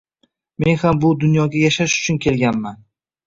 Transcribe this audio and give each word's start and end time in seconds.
Men 0.63 0.77
ham 0.83 1.01
bu 1.03 1.11
dunyoga 1.25 1.61
yashash 1.65 1.99
uchun 1.99 2.19
kelganman. 2.27 2.81